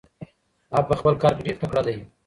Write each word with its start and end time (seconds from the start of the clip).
هغه 0.73 0.83
په 0.89 0.93
خپل 0.99 1.13
کار 1.21 1.33
کې 1.35 1.45
ډېر 1.47 1.57
تکړه 1.61 1.81
دی. 1.87 1.97